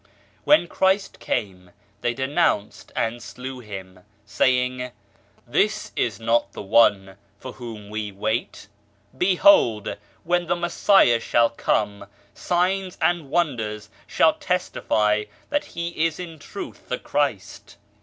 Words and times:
When 0.45 0.65
Christ 0.67 1.19
came 1.19 1.69
they 2.01 2.15
denounced 2.15 2.91
and 2.95 3.21
slew 3.21 3.59
Him, 3.59 3.99
saying:" 4.25 4.89
This 5.57 5.91
is 5.95 6.19
not 6.19 6.53
the 6.53 6.61
One 6.63 7.17
for 7.37 7.51
whom 7.51 7.91
we 7.91 8.11
wait. 8.11 8.67
Behold 9.15 9.97
when 10.23 10.47
the 10.47 10.55
Messiah 10.55 11.19
shall 11.19 11.51
come, 11.51 12.07
signs 12.33 12.97
and 12.99 13.29
wonders 13.29 13.91
shall 14.07 14.33
testify 14.33 15.25
that 15.51 15.65
He 15.65 15.89
is 15.89 16.19
in 16.19 16.39
truth 16.39 16.89
the 16.89 16.97
Christ. 16.97 17.77